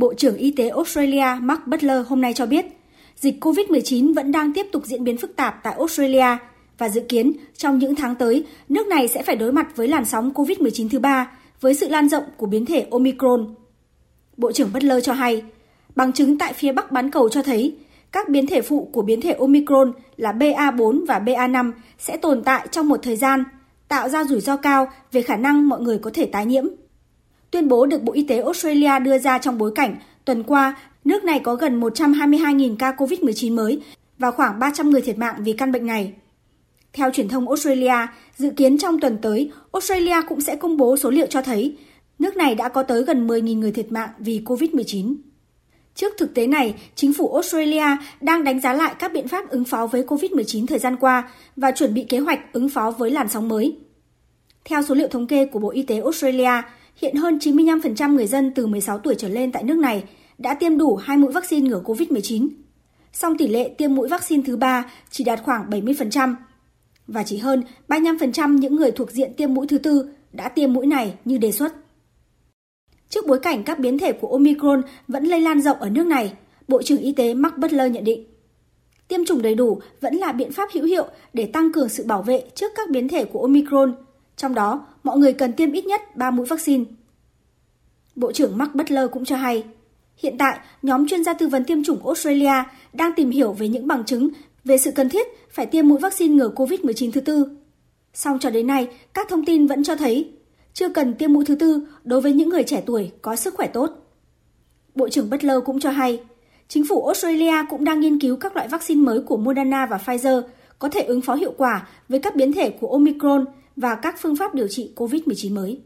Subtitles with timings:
[0.00, 2.66] Bộ trưởng Y tế Australia Mark Butler hôm nay cho biết,
[3.16, 6.36] dịch COVID-19 vẫn đang tiếp tục diễn biến phức tạp tại Australia
[6.78, 10.04] và dự kiến trong những tháng tới, nước này sẽ phải đối mặt với làn
[10.04, 13.54] sóng COVID-19 thứ ba với sự lan rộng của biến thể Omicron.
[14.36, 15.42] Bộ trưởng Butler cho hay,
[15.96, 17.76] bằng chứng tại phía bắc bán cầu cho thấy
[18.12, 22.66] các biến thể phụ của biến thể Omicron là BA4 và BA5 sẽ tồn tại
[22.70, 23.44] trong một thời gian,
[23.88, 26.64] tạo ra rủi ro cao về khả năng mọi người có thể tái nhiễm.
[27.50, 31.24] Tuyên bố được Bộ Y tế Australia đưa ra trong bối cảnh tuần qua nước
[31.24, 33.82] này có gần 122.000 ca COVID-19 mới
[34.18, 36.12] và khoảng 300 người thiệt mạng vì căn bệnh này.
[36.92, 41.10] Theo truyền thông Australia, dự kiến trong tuần tới, Australia cũng sẽ công bố số
[41.10, 41.76] liệu cho thấy
[42.18, 45.16] nước này đã có tới gần 10.000 người thiệt mạng vì COVID-19.
[45.94, 47.86] Trước thực tế này, chính phủ Australia
[48.20, 51.70] đang đánh giá lại các biện pháp ứng phó với COVID-19 thời gian qua và
[51.70, 53.76] chuẩn bị kế hoạch ứng phó với làn sóng mới.
[54.64, 56.62] Theo số liệu thống kê của Bộ Y tế Australia,
[56.96, 60.04] hiện hơn 95% người dân từ 16 tuổi trở lên tại nước này
[60.38, 62.48] đã tiêm đủ hai mũi vaccine ngừa COVID-19.
[63.12, 66.34] Song tỷ lệ tiêm mũi vaccine thứ ba chỉ đạt khoảng 70%,
[67.06, 70.86] và chỉ hơn 35% những người thuộc diện tiêm mũi thứ tư đã tiêm mũi
[70.86, 71.72] này như đề xuất.
[73.08, 76.32] Trước bối cảnh các biến thể của Omicron vẫn lây lan rộng ở nước này,
[76.68, 78.24] Bộ trưởng Y tế Mark Butler nhận định,
[79.08, 82.22] tiêm chủng đầy đủ vẫn là biện pháp hữu hiệu để tăng cường sự bảo
[82.22, 83.94] vệ trước các biến thể của Omicron,
[84.40, 86.84] trong đó mọi người cần tiêm ít nhất 3 mũi vaccine.
[88.16, 89.64] Bộ trưởng Mark Butler cũng cho hay,
[90.16, 92.52] hiện tại nhóm chuyên gia tư vấn tiêm chủng Australia
[92.92, 94.28] đang tìm hiểu về những bằng chứng
[94.64, 97.46] về sự cần thiết phải tiêm mũi vaccine ngừa COVID-19 thứ tư.
[98.14, 100.32] Song cho đến nay, các thông tin vẫn cho thấy
[100.72, 103.66] chưa cần tiêm mũi thứ tư đối với những người trẻ tuổi có sức khỏe
[103.66, 103.90] tốt.
[104.94, 106.20] Bộ trưởng Butler cũng cho hay,
[106.68, 110.42] chính phủ Australia cũng đang nghiên cứu các loại vaccine mới của Moderna và Pfizer
[110.78, 113.44] có thể ứng phó hiệu quả với các biến thể của Omicron
[113.76, 115.80] và các phương pháp điều trị COVID-19 mới.